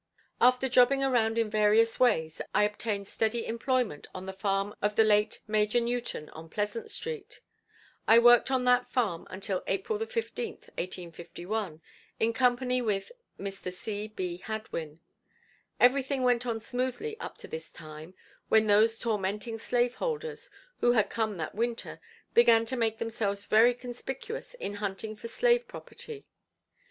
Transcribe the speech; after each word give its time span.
After 0.41 0.67
jobbing 0.67 1.03
around 1.03 1.37
in 1.37 1.47
various 1.47 1.99
ways, 1.99 2.41
I 2.55 2.63
obtained 2.63 3.07
steady 3.07 3.45
employment 3.45 4.07
on 4.15 4.25
the 4.25 4.33
farm 4.33 4.73
of 4.81 4.95
the 4.95 5.03
late 5.03 5.41
Major 5.45 5.79
Newton 5.79 6.27
on 6.29 6.49
Pleasant 6.49 6.89
Street. 6.89 7.39
I 8.07 8.17
worked 8.17 8.49
on 8.49 8.63
that 8.63 8.89
farm 8.89 9.27
until 9.29 9.61
April 9.67 9.99
15, 10.03 10.53
1851, 10.53 11.81
in 12.19 12.33
company 12.33 12.81
with 12.81 13.11
Mr. 13.39 13.71
C. 13.71 14.07
B. 14.07 14.37
Hadwin. 14.37 15.01
Everything 15.79 16.23
went 16.23 16.47
on 16.47 16.59
smoothly 16.59 17.15
up 17.19 17.37
to 17.37 17.47
this 17.47 17.71
time, 17.71 18.15
when 18.49 18.65
those 18.65 18.97
tormenting 18.97 19.59
slave 19.59 19.93
holders, 19.93 20.49
who 20.79 20.93
had 20.93 21.11
come 21.11 21.37
that 21.37 21.53
winter, 21.53 22.01
began 22.33 22.65
to 22.65 22.75
make 22.75 22.97
themselves 22.97 23.45
very 23.45 23.75
conspicuous 23.75 24.55
in 24.55 24.73
hunting 24.73 25.15
for 25.15 25.27
slave 25.27 25.67
property. 25.67 26.25